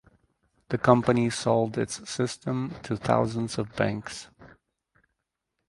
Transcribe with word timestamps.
The 0.69 0.79
company 0.79 1.29
sold 1.29 1.77
its 1.77 2.09
system 2.09 2.73
to 2.81 2.97
thousands 2.97 3.59
of 3.59 3.75
banks. 3.75 4.29